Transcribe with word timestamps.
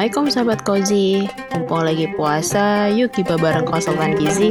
Assalamualaikum 0.00 0.32
sahabat 0.32 0.60
Kozi 0.64 1.28
Mumpung 1.52 1.84
lagi 1.84 2.08
puasa, 2.16 2.88
yuk 2.88 3.12
kita 3.12 3.36
bareng 3.36 3.68
konsultan 3.68 4.16
gizi. 4.16 4.48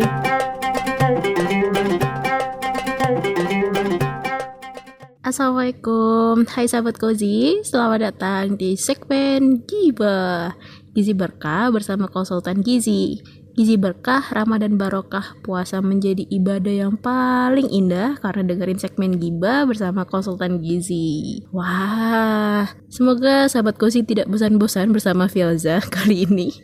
Assalamualaikum, 5.25 6.45
hai 6.53 6.69
sahabat 6.69 7.01
Kozi 7.01 7.65
Selamat 7.65 8.13
datang 8.13 8.61
di 8.61 8.77
segmen 8.77 9.65
Giba. 9.65 10.53
Gizi 10.93 11.17
Berkah 11.17 11.73
bersama 11.73 12.05
konsultan 12.13 12.61
Gizi 12.61 13.17
Gizi 13.59 13.75
berkah, 13.75 14.23
Ramadan 14.31 14.79
barokah, 14.79 15.35
puasa 15.43 15.83
menjadi 15.83 16.23
ibadah 16.31 16.71
yang 16.71 16.95
paling 16.95 17.67
indah 17.67 18.15
karena 18.23 18.47
dengerin 18.47 18.79
segmen 18.79 19.19
Giba 19.19 19.67
bersama 19.67 20.07
konsultan 20.07 20.63
gizi. 20.63 21.43
Wah, 21.51 22.71
semoga 22.87 23.51
sahabat 23.51 23.75
Kosi 23.75 24.07
tidak 24.07 24.31
bosan-bosan 24.31 24.95
bersama 24.95 25.27
Filza 25.27 25.83
kali 25.91 26.23
ini. 26.23 26.55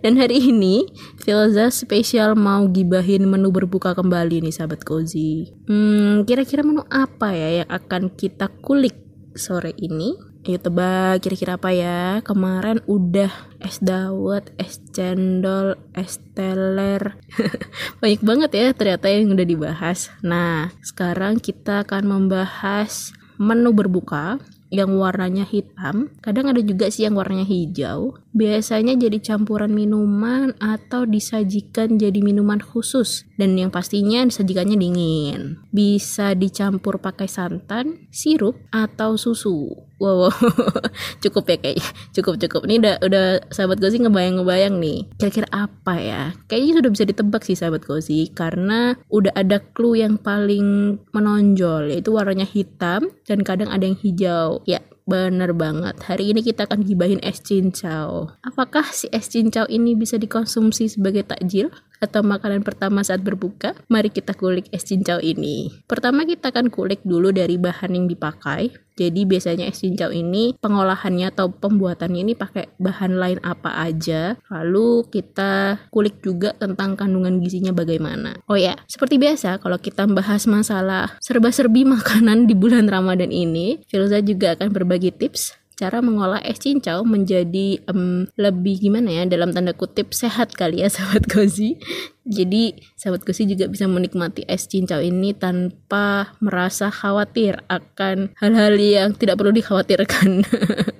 Dan 0.00 0.16
hari 0.16 0.48
ini 0.48 0.88
Filza 1.20 1.68
spesial 1.68 2.40
mau 2.40 2.64
gibahin 2.72 3.28
menu 3.28 3.52
berbuka 3.52 3.92
kembali 3.92 4.48
nih 4.48 4.54
sahabat 4.56 4.88
Kozi. 4.88 5.52
Hmm, 5.68 6.24
kira-kira 6.24 6.64
menu 6.64 6.88
apa 6.88 7.36
ya 7.36 7.60
yang 7.60 7.68
akan 7.68 8.16
kita 8.16 8.48
kulik 8.64 8.96
sore 9.36 9.76
ini? 9.76 10.16
Ayo 10.48 10.56
tebak 10.56 11.20
kira-kira 11.20 11.60
apa 11.60 11.76
ya? 11.76 12.24
Kemarin 12.24 12.80
udah 12.88 13.28
es 13.60 13.84
dawet, 13.84 14.48
es 14.56 14.80
cendol, 14.96 15.76
es 15.92 16.24
teler. 16.32 17.20
Banyak 18.00 18.24
banget 18.24 18.50
ya 18.56 18.72
ternyata 18.72 19.12
yang 19.12 19.36
udah 19.36 19.44
dibahas. 19.44 20.08
Nah, 20.24 20.72
sekarang 20.80 21.36
kita 21.36 21.84
akan 21.84 22.08
membahas 22.08 23.12
menu 23.36 23.76
berbuka 23.76 24.40
yang 24.72 24.96
warnanya 24.96 25.44
hitam, 25.44 26.12
kadang 26.24 26.48
ada 26.48 26.64
juga 26.64 26.88
sih 26.88 27.04
yang 27.04 27.16
warnanya 27.16 27.44
hijau. 27.44 28.16
Biasanya 28.36 28.94
jadi 28.94 29.18
campuran 29.24 29.72
minuman 29.72 30.52
atau 30.60 31.08
disajikan 31.08 31.96
jadi 31.96 32.20
minuman 32.20 32.60
khusus. 32.60 33.24
Dan 33.40 33.56
yang 33.56 33.72
pastinya 33.72 34.26
disajikannya 34.26 34.76
dingin. 34.76 35.62
Bisa 35.72 36.36
dicampur 36.36 37.00
pakai 37.00 37.30
santan, 37.30 38.10
sirup 38.12 38.58
atau 38.68 39.16
susu. 39.16 39.88
Wow, 39.98 40.30
wow. 40.30 40.34
cukup 41.24 41.50
ya 41.50 41.56
kayaknya. 41.58 41.88
Cukup 42.14 42.38
cukup. 42.38 42.60
Ini 42.70 42.74
udah 42.78 42.94
udah 43.02 43.26
sahabat 43.50 43.82
gozi 43.82 43.98
ngebayang 43.98 44.38
ngebayang 44.38 44.74
nih. 44.78 44.98
Kira-kira 45.18 45.48
apa 45.50 45.94
ya? 45.98 46.22
Kayaknya 46.46 46.72
sudah 46.78 46.90
bisa 46.94 47.04
ditebak 47.08 47.42
sih 47.42 47.58
sahabat 47.58 47.82
gozi 47.82 48.30
karena 48.30 48.94
udah 49.10 49.34
ada 49.34 49.58
clue 49.58 49.98
yang 49.98 50.14
paling 50.20 51.00
menonjol 51.10 51.90
yaitu 51.90 52.14
warnanya 52.14 52.46
hitam 52.46 53.10
dan 53.26 53.42
kadang 53.42 53.74
ada 53.74 53.82
yang 53.82 53.98
hijau. 53.98 54.62
Ya 54.70 54.78
Bener 55.08 55.56
banget. 55.56 55.96
Hari 56.04 56.36
ini 56.36 56.44
kita 56.44 56.68
akan 56.68 56.84
gibahin 56.84 57.16
es 57.24 57.40
cincau. 57.40 58.28
Apakah 58.44 58.92
si 58.92 59.08
es 59.08 59.32
cincau 59.32 59.64
ini 59.64 59.96
bisa 59.96 60.20
dikonsumsi 60.20 60.84
sebagai 60.84 61.24
takjil? 61.24 61.72
Atau 61.98 62.22
makanan 62.22 62.62
pertama 62.62 63.02
saat 63.02 63.22
berbuka, 63.22 63.74
mari 63.90 64.10
kita 64.10 64.34
kulik 64.34 64.70
es 64.70 64.86
cincau 64.86 65.18
ini. 65.22 65.70
Pertama 65.86 66.24
kita 66.24 66.50
akan 66.54 66.70
kulik 66.70 67.02
dulu 67.02 67.34
dari 67.34 67.58
bahan 67.58 67.94
yang 67.94 68.06
dipakai. 68.06 68.74
Jadi 68.98 69.22
biasanya 69.30 69.70
es 69.70 69.78
cincau 69.78 70.10
ini 70.10 70.58
pengolahannya 70.58 71.30
atau 71.30 71.54
pembuatannya 71.54 72.26
ini 72.26 72.34
pakai 72.34 72.66
bahan 72.82 73.14
lain 73.14 73.38
apa 73.46 73.78
aja. 73.78 74.34
Lalu 74.50 75.06
kita 75.06 75.78
kulik 75.94 76.18
juga 76.18 76.50
tentang 76.58 76.98
kandungan 76.98 77.38
gizinya 77.38 77.70
bagaimana. 77.70 78.42
Oh 78.50 78.58
ya, 78.58 78.74
seperti 78.90 79.22
biasa 79.22 79.62
kalau 79.62 79.78
kita 79.78 80.02
bahas 80.10 80.50
masalah 80.50 81.14
serba-serbi 81.22 81.86
makanan 81.86 82.50
di 82.50 82.58
bulan 82.58 82.90
Ramadan 82.90 83.30
ini, 83.30 83.78
Filza 83.86 84.18
juga 84.18 84.58
akan 84.58 84.74
berbagi 84.74 85.14
tips 85.14 85.67
cara 85.78 86.02
mengolah 86.02 86.42
es 86.42 86.58
cincau 86.58 87.06
menjadi 87.06 87.78
um, 87.86 88.26
lebih 88.34 88.82
gimana 88.82 89.22
ya 89.22 89.22
dalam 89.30 89.54
tanda 89.54 89.70
kutip 89.70 90.10
sehat 90.10 90.58
kali 90.58 90.82
ya 90.82 90.90
sahabat 90.94 91.30
gozi 91.30 91.78
jadi 92.26 92.74
sahabat 92.98 93.22
gozi 93.22 93.46
juga 93.46 93.70
bisa 93.70 93.86
menikmati 93.86 94.42
es 94.50 94.66
cincau 94.66 94.98
ini 94.98 95.38
tanpa 95.38 96.34
merasa 96.42 96.90
khawatir 96.90 97.62
akan 97.70 98.34
hal-hal 98.42 98.74
yang 98.74 99.14
tidak 99.14 99.38
perlu 99.38 99.54
dikhawatirkan 99.54 100.42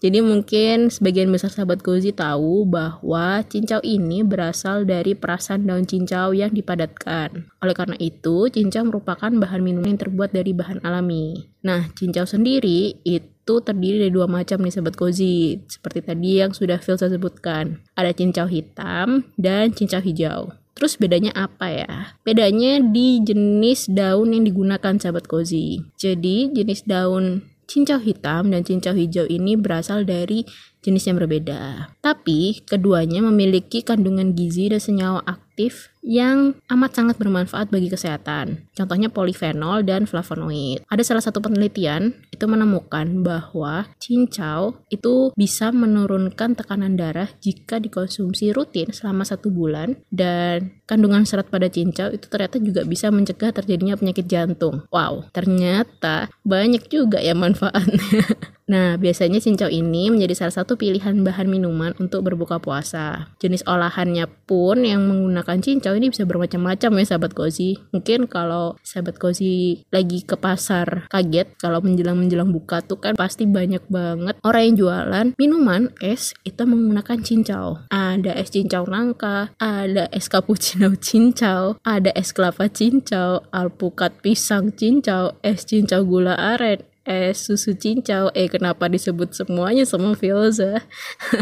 Jadi 0.00 0.24
mungkin 0.24 0.88
sebagian 0.88 1.28
besar 1.28 1.52
sahabat 1.52 1.84
Gozi 1.84 2.16
tahu 2.16 2.64
bahwa 2.64 3.44
cincau 3.44 3.84
ini 3.84 4.24
berasal 4.24 4.88
dari 4.88 5.12
perasan 5.12 5.68
daun 5.68 5.84
cincau 5.84 6.32
yang 6.32 6.56
dipadatkan. 6.56 7.52
Oleh 7.60 7.76
karena 7.76 8.00
itu, 8.00 8.48
cincau 8.48 8.88
merupakan 8.88 9.28
bahan 9.28 9.60
minum 9.60 9.84
yang 9.84 10.00
terbuat 10.00 10.32
dari 10.32 10.56
bahan 10.56 10.80
alami. 10.80 11.52
Nah, 11.60 11.92
cincau 11.92 12.24
sendiri 12.24 12.96
itu 13.04 13.39
terdiri 13.58 14.06
dari 14.06 14.14
dua 14.14 14.30
macam 14.30 14.62
nih 14.62 14.70
sahabat 14.70 14.94
Gozi. 14.94 15.58
Seperti 15.66 16.06
tadi 16.06 16.38
yang 16.38 16.54
sudah 16.54 16.78
Phil 16.78 16.94
sebutkan. 16.94 17.82
Ada 17.98 18.14
cincau 18.14 18.46
hitam 18.46 19.26
dan 19.34 19.74
cincau 19.74 19.98
hijau. 19.98 20.54
Terus 20.78 20.94
bedanya 20.94 21.34
apa 21.34 21.66
ya? 21.68 22.14
Bedanya 22.22 22.78
di 22.78 23.18
jenis 23.20 23.90
daun 23.90 24.30
yang 24.30 24.46
digunakan 24.46 24.94
sahabat 24.94 25.26
Kozi. 25.26 25.82
Jadi 25.98 26.54
jenis 26.54 26.86
daun 26.86 27.42
cincau 27.70 27.98
hitam 28.02 28.50
dan 28.50 28.66
cincau 28.66 28.94
hijau 28.94 29.26
ini 29.30 29.54
berasal 29.54 30.02
dari 30.02 30.42
jenis 30.80 31.08
yang 31.08 31.16
berbeda. 31.20 31.92
Tapi 32.00 32.64
keduanya 32.64 33.20
memiliki 33.24 33.84
kandungan 33.84 34.32
gizi 34.32 34.72
dan 34.72 34.80
senyawa 34.80 35.20
aktif 35.24 35.92
yang 36.00 36.56
amat 36.72 36.96
sangat 36.96 37.16
bermanfaat 37.20 37.68
bagi 37.68 37.92
kesehatan. 37.92 38.64
Contohnya 38.72 39.12
polifenol 39.12 39.84
dan 39.84 40.08
flavonoid. 40.08 40.80
Ada 40.88 41.04
salah 41.04 41.20
satu 41.20 41.44
penelitian 41.44 42.16
itu 42.32 42.44
menemukan 42.48 43.20
bahwa 43.20 43.84
cincau 44.00 44.80
itu 44.88 45.36
bisa 45.36 45.68
menurunkan 45.68 46.56
tekanan 46.56 46.96
darah 46.96 47.28
jika 47.44 47.76
dikonsumsi 47.76 48.56
rutin 48.56 48.88
selama 48.96 49.28
satu 49.28 49.52
bulan 49.52 50.00
dan 50.08 50.80
kandungan 50.88 51.28
serat 51.28 51.52
pada 51.52 51.68
cincau 51.68 52.08
itu 52.08 52.24
ternyata 52.32 52.56
juga 52.56 52.88
bisa 52.88 53.12
mencegah 53.12 53.52
terjadinya 53.52 54.00
penyakit 54.00 54.24
jantung. 54.24 54.88
Wow, 54.88 55.28
ternyata 55.36 56.32
banyak 56.40 56.88
juga 56.88 57.20
ya 57.20 57.36
manfaatnya. 57.36 58.24
Nah, 58.70 58.94
biasanya 58.94 59.42
cincau 59.42 59.66
ini 59.66 60.14
menjadi 60.14 60.46
salah 60.46 60.62
satu 60.62 60.78
pilihan 60.78 61.26
bahan 61.26 61.50
minuman 61.50 61.90
untuk 61.98 62.22
berbuka 62.22 62.62
puasa. 62.62 63.34
Jenis 63.42 63.66
olahannya 63.66 64.30
pun 64.46 64.86
yang 64.86 65.10
menggunakan 65.10 65.58
cincau 65.58 65.98
ini 65.98 66.14
bisa 66.14 66.22
bermacam-macam 66.22 67.02
ya 67.02 67.04
sahabat 67.10 67.34
Kozi. 67.34 67.82
Mungkin 67.90 68.30
kalau 68.30 68.78
sahabat 68.86 69.18
Kozi 69.18 69.82
lagi 69.90 70.22
ke 70.22 70.38
pasar 70.38 71.10
kaget 71.10 71.58
kalau 71.58 71.82
menjelang-menjelang 71.82 72.54
buka 72.54 72.78
tuh 72.86 73.02
kan 73.02 73.18
pasti 73.18 73.50
banyak 73.50 73.82
banget 73.90 74.38
orang 74.46 74.62
yang 74.70 74.76
jualan 74.78 75.26
minuman 75.34 75.90
es 75.98 76.30
itu 76.46 76.62
menggunakan 76.62 77.18
cincau. 77.26 77.82
Ada 77.90 78.38
es 78.38 78.54
cincau 78.54 78.86
nangka, 78.86 79.50
ada 79.58 80.06
es 80.14 80.30
cappuccino 80.30 80.94
cincau, 81.06 81.74
ada 81.82 82.14
es 82.14 82.30
kelapa 82.30 82.70
cincau, 82.70 83.42
alpukat 83.50 84.22
pisang 84.22 84.70
cincau, 84.70 85.34
es 85.42 85.66
cincau 85.66 86.06
gula 86.06 86.38
aren, 86.38 86.86
eh 87.10 87.34
susu 87.34 87.74
cincau. 87.74 88.30
Eh 88.38 88.46
kenapa 88.46 88.86
disebut 88.86 89.34
semuanya 89.34 89.82
sama 89.82 90.14
Filza? 90.14 90.86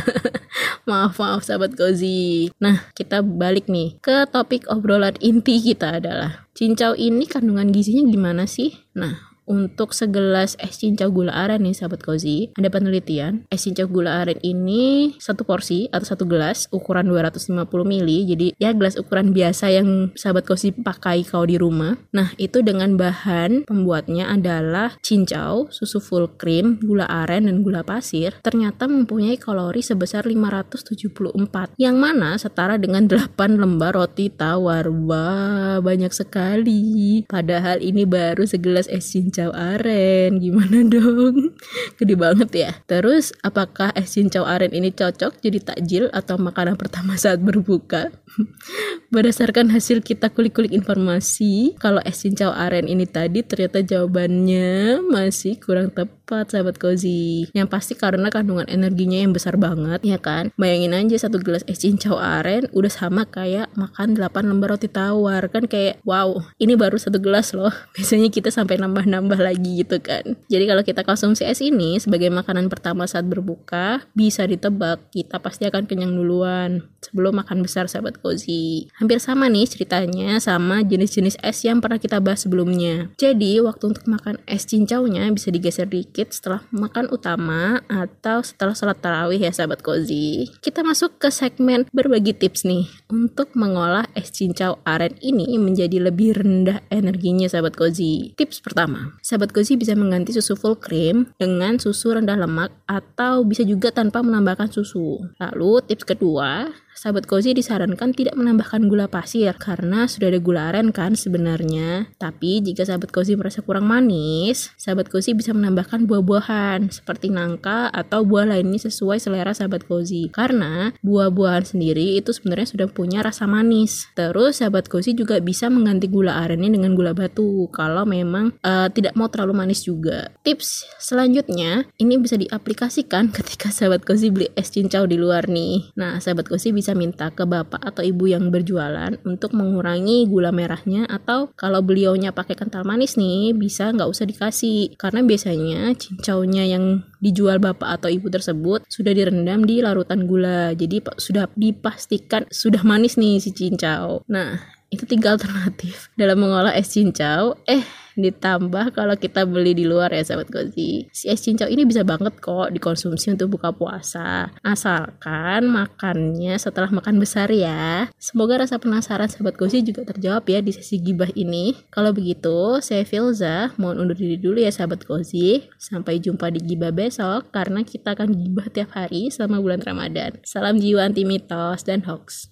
Maaf 0.89 1.21
maaf 1.21 1.45
sahabat 1.45 1.77
Gozi. 1.77 2.49
Nah 2.57 2.89
kita 2.97 3.21
balik 3.21 3.69
nih 3.69 4.01
ke 4.01 4.25
topik 4.33 4.65
obrolan 4.73 5.13
inti 5.21 5.61
kita 5.61 6.01
adalah 6.01 6.49
cincau 6.57 6.97
ini 6.97 7.29
kandungan 7.29 7.69
gizinya 7.69 8.09
gimana 8.09 8.49
sih? 8.49 8.73
Nah 8.97 9.28
untuk 9.49 9.97
segelas 9.97 10.55
es 10.61 10.77
cincau 10.77 11.09
gula 11.09 11.33
aren 11.33 11.65
nih 11.65 11.73
sahabat 11.73 12.05
Kozi, 12.05 12.53
ada 12.55 12.69
penelitian 12.69 13.49
es 13.49 13.65
cincau 13.65 13.89
gula 13.89 14.21
aren 14.21 14.37
ini 14.45 15.17
satu 15.17 15.49
porsi 15.49 15.89
atau 15.89 16.05
satu 16.05 16.29
gelas 16.29 16.69
ukuran 16.69 17.09
250 17.09 17.65
ml, 17.65 18.11
jadi 18.29 18.47
ya 18.61 18.77
gelas 18.77 19.01
ukuran 19.01 19.33
biasa 19.33 19.73
yang 19.73 20.13
sahabat 20.13 20.45
Kozi 20.45 20.77
pakai 20.77 21.25
kalau 21.25 21.49
di 21.49 21.57
rumah. 21.57 21.97
Nah 22.13 22.37
itu 22.37 22.61
dengan 22.61 23.01
bahan 23.01 23.65
pembuatnya 23.65 24.29
adalah 24.29 25.01
cincau, 25.01 25.73
susu 25.73 25.99
full 25.99 26.29
cream, 26.37 26.77
gula 26.85 27.09
aren 27.09 27.49
dan 27.49 27.65
gula 27.65 27.81
pasir, 27.81 28.37
ternyata 28.45 28.85
mempunyai 28.85 29.41
kalori 29.41 29.81
sebesar 29.81 30.29
574, 30.29 31.73
yang 31.81 31.97
mana 31.97 32.37
setara 32.37 32.77
dengan 32.77 33.09
8 33.09 33.57
lembar 33.57 33.97
roti 33.97 34.29
tawar. 34.29 34.93
Wah 34.93 35.81
banyak 35.81 36.13
sekali. 36.13 37.25
Padahal 37.25 37.81
ini 37.81 38.05
baru 38.05 38.45
segelas 38.45 38.91
es 38.93 39.09
cincau 39.09 39.38
cincau 39.39 39.55
aren. 39.55 40.43
Gimana 40.43 40.83
dong? 40.83 41.55
Gede 42.03 42.19
banget 42.19 42.51
ya. 42.51 42.75
Terus 42.91 43.31
apakah 43.47 43.95
es 43.95 44.19
cincau 44.19 44.43
aren 44.43 44.75
ini 44.75 44.91
cocok 44.91 45.39
jadi 45.39 45.63
takjil 45.63 46.11
atau 46.11 46.43
makanan 46.43 46.75
pertama 46.75 47.15
saat 47.15 47.39
berbuka? 47.39 48.11
Berdasarkan 49.15 49.71
hasil 49.71 50.03
kita 50.03 50.35
kulik-kulik 50.35 50.75
informasi 50.75 51.79
kalau 51.79 52.03
es 52.03 52.19
cincau 52.19 52.51
aren 52.51 52.91
ini 52.91 53.07
tadi 53.07 53.47
ternyata 53.47 53.79
jawabannya 53.79 55.07
masih 55.07 55.55
kurang 55.63 55.95
tepat 55.95 56.18
lipat 56.29 56.53
sahabat 56.53 56.77
cozy. 56.77 57.49
Yang 57.57 57.69
pasti 57.73 57.93
karena 57.97 58.29
kandungan 58.29 58.69
energinya 58.69 59.17
yang 59.17 59.33
besar 59.33 59.57
banget 59.57 60.05
ya 60.05 60.21
kan? 60.21 60.53
Bayangin 60.61 60.93
aja 60.93 61.25
satu 61.25 61.41
gelas 61.41 61.65
es 61.65 61.81
cincau 61.81 62.21
aren 62.21 62.69
udah 62.77 62.93
sama 62.93 63.25
kayak 63.25 63.73
makan 63.73 64.13
8 64.13 64.45
lembar 64.45 64.77
roti 64.77 64.93
tawar 64.93 65.49
kan? 65.49 65.65
Kayak 65.65 66.05
wow 66.05 66.37
ini 66.61 66.77
baru 66.77 67.01
satu 67.01 67.17
gelas 67.17 67.57
loh. 67.57 67.73
Biasanya 67.97 68.29
kita 68.29 68.53
sampai 68.53 68.77
nambah-nambah 68.77 69.41
lagi 69.41 69.81
gitu 69.81 70.05
kan. 70.05 70.37
Jadi 70.53 70.65
kalau 70.69 70.85
kita 70.85 71.01
konsumsi 71.01 71.49
es 71.49 71.65
ini 71.65 71.97
sebagai 71.97 72.29
makanan 72.29 72.69
pertama 72.69 73.09
saat 73.09 73.25
berbuka 73.25 74.05
bisa 74.13 74.45
ditebak 74.45 75.09
kita 75.09 75.41
pasti 75.41 75.65
akan 75.65 75.89
kenyang 75.89 76.13
duluan 76.13 76.85
sebelum 77.01 77.41
makan 77.41 77.65
besar 77.65 77.89
sahabat 77.89 78.21
cozy. 78.21 78.93
Hampir 79.01 79.17
sama 79.17 79.49
nih 79.49 79.65
ceritanya 79.65 80.37
sama 80.45 80.85
jenis-jenis 80.85 81.41
es 81.41 81.65
yang 81.65 81.81
pernah 81.81 81.97
kita 81.97 82.21
bahas 82.21 82.45
sebelumnya. 82.45 83.09
Jadi 83.17 83.65
waktu 83.65 83.97
untuk 83.97 84.05
makan 84.11 84.43
es 84.45 84.69
cincaunya 84.69 85.25
bisa 85.33 85.49
digeser 85.49 85.89
dikit 85.89 86.18
setelah 86.27 86.67
makan 86.75 87.07
utama 87.15 87.79
atau 87.87 88.43
setelah 88.43 88.75
sholat 88.75 88.99
tarawih 88.99 89.39
ya 89.39 89.55
sahabat 89.55 89.85
cozy. 89.87 90.51
Kita 90.59 90.83
masuk 90.83 91.23
ke 91.23 91.31
segmen 91.31 91.87
berbagi 91.95 92.35
tips 92.35 92.67
nih 92.67 92.91
untuk 93.07 93.55
mengolah 93.55 94.11
es 94.19 94.35
cincau 94.35 94.83
aren 94.83 95.15
ini 95.23 95.55
menjadi 95.61 96.03
lebih 96.11 96.35
rendah 96.43 96.83
energinya 96.91 97.47
sahabat 97.47 97.79
cozy. 97.79 98.35
Tips 98.35 98.59
pertama, 98.59 99.15
sahabat 99.23 99.55
cozy 99.55 99.79
bisa 99.79 99.95
mengganti 99.95 100.35
susu 100.35 100.59
full 100.59 100.75
cream 100.75 101.31
dengan 101.39 101.79
susu 101.79 102.17
rendah 102.17 102.35
lemak 102.35 102.75
atau 102.91 103.47
bisa 103.47 103.63
juga 103.63 103.95
tanpa 103.95 104.25
menambahkan 104.25 104.75
susu. 104.75 105.23
Lalu 105.39 105.85
tips 105.87 106.05
kedua, 106.09 106.73
sahabat 106.99 107.31
cozy 107.31 107.55
disarankan 107.55 108.11
tidak 108.11 108.35
menambahkan 108.35 108.91
gula 108.91 109.07
pasir 109.07 109.55
karena 109.55 110.11
sudah 110.11 110.35
ada 110.35 110.43
gula 110.43 110.75
aren 110.75 110.91
kan 110.91 111.15
sebenarnya. 111.15 112.11
Tapi 112.19 112.59
jika 112.59 112.83
sahabat 112.83 113.15
cozy 113.15 113.39
merasa 113.39 113.63
kurang 113.63 113.87
manis, 113.87 114.75
sahabat 114.75 115.07
cozy 115.07 115.39
bisa 115.39 115.55
menambahkan 115.55 116.11
buah-buahan 116.11 116.91
seperti 116.91 117.31
nangka 117.31 117.87
atau 117.95 118.27
buah 118.27 118.51
lainnya 118.51 118.83
sesuai 118.83 119.23
selera 119.23 119.55
sahabat 119.55 119.87
cozy. 119.87 120.27
Karena 120.35 120.91
buah-buahan 121.07 121.71
sendiri 121.71 122.19
itu 122.19 122.35
sebenarnya 122.35 122.67
sudah 122.67 122.91
punya 122.91 123.23
rasa 123.23 123.47
manis. 123.47 124.11
Terus 124.19 124.59
sahabat 124.59 124.91
cozy 124.91 125.15
juga 125.15 125.39
bisa 125.39 125.71
mengganti 125.71 126.11
gula 126.11 126.35
arennya 126.43 126.75
dengan 126.75 126.99
gula 126.99 127.15
batu 127.15 127.71
kalau 127.71 128.03
memang 128.03 128.59
uh, 128.67 128.91
tidak 128.91 129.15
mau 129.15 129.31
terlalu 129.31 129.55
manis 129.55 129.87
juga. 129.87 130.35
Tips 130.43 130.83
selanjutnya 130.99 131.87
ini 132.03 132.19
bisa 132.19 132.35
diaplikasikan 132.35 133.31
ketika 133.39 133.71
sahabat 133.71 134.03
cozy 134.03 134.35
beli 134.35 134.51
es 134.59 134.75
cincau 134.75 135.07
di 135.07 135.15
luar 135.15 135.47
nih. 135.47 135.95
Nah, 135.95 136.19
sahabat 136.19 136.51
cozy 136.51 136.75
bisa 136.75 136.88
bisa 136.89 136.97
minta 136.97 137.29
ke 137.29 137.45
bapak 137.45 137.85
atau 137.85 138.01
ibu 138.01 138.33
yang 138.33 138.49
berjualan 138.49 139.13
untuk 139.29 139.53
mengurangi 139.53 140.25
gula 140.25 140.49
merahnya 140.49 141.05
atau 141.05 141.53
kalau 141.53 141.85
beliaunya 141.85 142.33
pakai 142.33 142.57
kental 142.57 142.81
manis 142.89 143.21
nih 143.21 143.53
bisa 143.53 143.93
nggak 143.93 144.09
usah 144.09 144.25
dikasih. 144.25 144.97
Karena 144.97 145.21
biasanya 145.21 145.93
cincaunya 146.01 146.65
yang 146.65 147.05
dijual 147.21 147.61
bapak 147.61 148.01
atau 148.01 148.09
ibu 148.09 148.33
tersebut 148.33 148.89
sudah 148.89 149.13
direndam 149.13 149.69
di 149.69 149.85
larutan 149.85 150.25
gula. 150.25 150.73
Jadi 150.73 151.05
sudah 151.21 151.53
dipastikan 151.53 152.49
sudah 152.49 152.81
manis 152.89 153.21
nih 153.21 153.37
si 153.37 153.53
cincau. 153.53 154.25
Nah 154.33 154.57
itu 154.89 155.05
tiga 155.05 155.33
alternatif 155.37 156.09
dalam 156.17 156.41
mengolah 156.41 156.73
es 156.73 156.89
cincau. 156.89 157.53
Eh 157.69 157.85
ditambah 158.19 158.93
kalau 158.93 159.15
kita 159.15 159.47
beli 159.47 159.73
di 159.79 159.87
luar 159.87 160.11
ya 160.11 160.27
sahabat 160.27 160.51
cozy 160.51 161.07
si 161.15 161.31
es 161.31 161.41
cincau 161.41 161.71
ini 161.71 161.87
bisa 161.87 162.03
banget 162.03 162.37
kok 162.43 162.75
dikonsumsi 162.75 163.39
untuk 163.39 163.59
buka 163.59 163.71
puasa. 163.71 164.51
Asalkan 164.67 165.71
makannya 165.71 166.59
setelah 166.59 166.91
makan 166.91 167.23
besar 167.23 167.49
ya. 167.55 168.11
Semoga 168.19 168.67
rasa 168.67 168.83
penasaran 168.83 169.31
sahabat 169.31 169.55
cozy 169.55 169.87
juga 169.87 170.03
terjawab 170.05 170.45
ya 170.51 170.59
di 170.59 170.75
sesi 170.75 170.99
gibah 170.99 171.31
ini. 171.39 171.79
Kalau 171.95 172.11
begitu 172.11 172.83
saya 172.83 173.07
Filza 173.07 173.71
mohon 173.79 174.03
undur 174.03 174.19
diri 174.19 174.37
dulu 174.37 174.59
ya 174.59 174.75
sahabat 174.75 175.07
cozy 175.07 175.71
sampai 175.79 176.19
jumpa 176.19 176.51
di 176.51 176.61
gibah 176.63 176.91
besok 176.91 177.55
karena 177.55 177.87
kita 177.87 178.19
akan 178.19 178.35
gibah 178.35 178.67
tiap 178.69 178.93
hari 178.93 179.31
selama 179.31 179.63
bulan 179.63 179.81
Ramadan. 179.81 180.43
Salam 180.43 180.77
jiwa 180.83 181.07
anti 181.07 181.23
mitos 181.23 181.87
dan 181.87 182.03
hoax. 182.05 182.51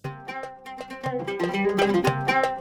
thank 1.06 2.44
you 2.46 2.55